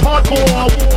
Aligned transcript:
hardcore. 0.00 0.93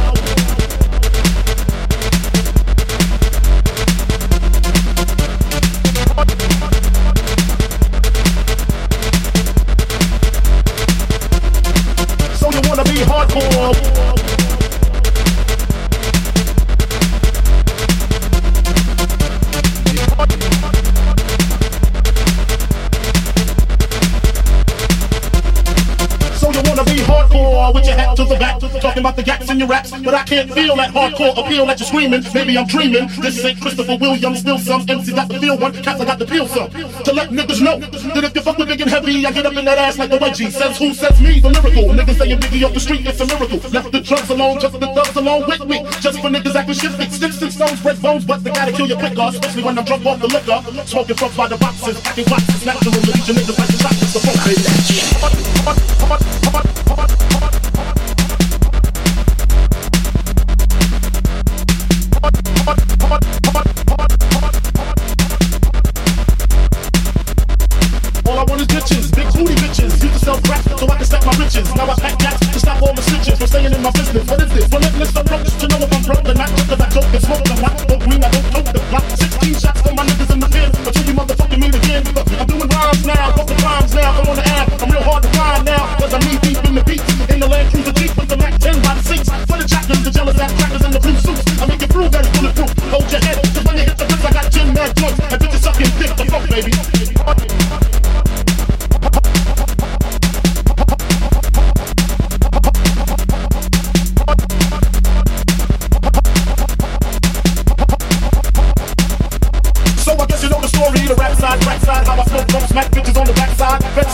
Talking 28.97 29.05
about 29.05 29.15
the 29.15 29.23
gaps 29.23 29.51
in 29.51 29.59
your 29.59 29.67
raps, 29.67 29.91
but 29.91 30.13
I 30.13 30.23
can't 30.23 30.51
feel 30.51 30.75
that 30.75 30.89
hardcore 30.89 31.37
appeal 31.37 31.65
that 31.67 31.79
you're 31.79 31.87
screaming. 31.87 32.23
Maybe 32.33 32.57
I'm 32.57 32.65
dreaming. 32.65 33.07
This 33.21 33.43
ain't 33.45 33.61
Christopher 33.61 33.97
Williams, 33.99 34.39
still 34.39 34.57
some 34.57 34.81
MC 34.89 35.13
got 35.13 35.27
the 35.27 35.39
feel 35.39 35.57
one, 35.57 35.73
cats 35.83 36.01
I 36.01 36.05
got 36.05 36.17
the 36.17 36.25
peel 36.25 36.47
some. 36.47 36.69
To 36.71 37.13
let 37.13 37.29
niggas 37.29 37.61
know 37.61 37.77
that 37.77 38.23
if 38.23 38.35
you 38.35 38.41
fuck 38.41 38.57
with 38.57 38.67
big 38.69 38.81
and 38.81 38.89
heavy, 38.89 39.25
I 39.25 39.31
get 39.31 39.45
up 39.45 39.53
in 39.53 39.65
that 39.65 39.77
ass 39.77 39.97
like 39.99 40.09
the 40.09 40.17
wedgie. 40.17 40.51
Says 40.51 40.77
who 40.77 40.93
says 40.93 41.21
me, 41.21 41.39
the 41.39 41.49
lyrical. 41.49 41.93
Niggas 41.93 42.17
saying 42.17 42.39
Biggie 42.39 42.65
off 42.65 42.73
the 42.73 42.79
street, 42.79 43.05
it's 43.05 43.21
a 43.21 43.25
miracle. 43.27 43.59
Left 43.69 43.91
the 43.91 44.01
drugs 44.01 44.29
alone, 44.29 44.59
just 44.59 44.79
the 44.79 44.87
thugs 44.87 45.15
alone 45.15 45.45
with 45.47 45.65
me. 45.67 45.83
Just 46.01 46.19
for 46.19 46.29
niggas 46.29 46.55
acting 46.55 46.73
shifty. 46.73 47.05
Sticks 47.09 47.41
and 47.41 47.53
stones, 47.53 47.81
break 47.81 48.01
bones, 48.01 48.25
but 48.25 48.43
they 48.43 48.51
gotta 48.51 48.71
kill 48.71 48.87
you 48.87 48.97
quicker, 48.97 49.29
especially 49.29 49.63
when 49.63 49.77
I'm 49.77 49.85
drunk 49.85 50.05
off 50.05 50.19
the 50.19 50.27
liquor. 50.27 50.59
Smoking 50.85 51.15
frogs 51.17 51.37
by 51.37 51.47
the 51.47 51.57
boxes, 51.57 52.01
packing 52.01 52.25
boxes, 52.25 52.65
natural 52.65 52.93
religion, 52.97 53.35
niggas 53.35 53.57
like 53.57 53.69
the 53.69 53.77
shots, 53.77 54.13
the 54.13 54.19
funk, 54.25 54.41
baby. 56.33 56.36
My 71.57 71.63
riches. 71.63 71.75
Now 71.75 71.89
I 71.89 71.95
pack 71.95 72.19
gas 72.19 72.39
to 72.39 72.59
stop 72.59 72.81
all 72.81 72.93
the 72.93 73.01
snitches 73.01 73.37
from 73.37 73.47
staying 73.47 73.73
in 73.73 73.81
my 73.81 73.91
business. 73.91 74.29
What 74.29 74.41
is 74.41 74.53
this? 74.53 74.71
Relentless 74.71 75.15
approach 75.15 75.49
to 75.57 75.67
know 75.67 75.77
if 75.77 75.93
I'm 75.93 76.03
broke 76.03 76.27
or 76.29 76.33
not. 76.33 76.49
Just 76.49 76.69
cause 76.69 76.81
I 76.81 76.89
joke 76.89 77.13
and 77.13 77.23
smoke, 77.23 77.51
I'm 77.51 77.61
not. 77.61 77.76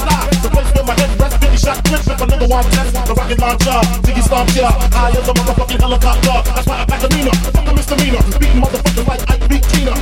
Bed 0.02 0.34
the 0.42 0.50
place 0.50 0.70
where 0.74 0.86
my 0.86 0.96
head 0.98 1.12
rests, 1.20 1.38
50 1.38 1.58
shot 1.58 1.78
clips, 1.86 2.08
if 2.08 2.22
a 2.22 2.26
nigga 2.26 2.48
want 2.50 2.68
test, 2.74 2.94
the 3.06 3.14
rocket 3.14 3.40
launcher, 3.40 3.80
Ziggy 4.04 4.24
stomp 4.24 4.50
ya, 4.56 4.72
high 4.92 5.14
as 5.14 5.28
a 5.28 5.34
motherfucking 5.34 5.82
helicopter, 5.82 6.38
that's 6.50 6.68
why 6.68 6.78
I 6.82 6.86
pack 6.86 7.04
a 7.04 7.10
Nina, 7.14 7.34
fuck 7.54 7.68
a 7.68 7.74
misdemeanor, 7.74 8.22
beating 8.40 8.62
motherfuckers 8.62 9.08
like 9.08 9.24
I 9.30 9.36
beat 9.48 9.64
Tina. 9.70 9.94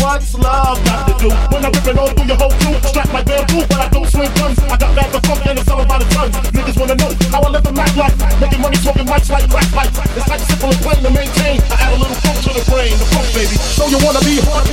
What's 0.00 0.34
love 0.34 0.80
got 0.84 1.06
to 1.06 1.14
do? 1.20 1.28
When 1.52 1.60
I'm 1.60 1.72
ripping 1.76 1.98
all 2.00 2.08
through 2.08 2.26
your 2.26 2.40
whole 2.40 2.54
crew, 2.64 2.76
strap 2.88 3.12
like 3.12 3.26
bamboo, 3.26 3.62
but 3.68 3.80
I 3.84 3.88
don't 3.92 4.08
swing 4.08 4.32
guns, 4.34 4.58
I 4.64 4.76
got 4.80 4.96
bags 4.96 5.14
of 5.14 5.22
funk 5.28 5.46
and 5.46 5.58
it's 5.60 5.68
all 5.68 5.80
about 5.80 6.00
the 6.00 6.08
tons, 6.10 6.34
niggas 6.56 6.76
wanna 6.80 6.96
know 6.96 7.12
how 7.30 7.44
I 7.44 7.48
live 7.52 7.66
a 7.66 7.72
night 7.72 7.96
life, 7.96 8.16
making 8.40 8.60
money 8.60 8.76
smoking 8.80 9.06
mics 9.06 9.28
like 9.30 9.46
rap 9.52 9.68
lights, 9.76 9.98
it's 10.16 10.28
like 10.28 10.40
simple 10.40 10.72
and 10.72 10.80
plain 10.80 11.00
to 11.04 11.10
maintain, 11.12 11.60
I 11.68 11.76
add 11.84 11.92
a 11.94 11.98
little 12.00 12.16
funk 12.24 12.38
to 12.48 12.50
the 12.56 12.64
brain, 12.72 12.96
the 12.96 13.06
funk 13.12 13.28
baby, 13.36 13.56
so 13.60 13.86
you 13.92 14.00
wanna 14.00 14.24
be 14.24 14.40
hard, 14.40 14.64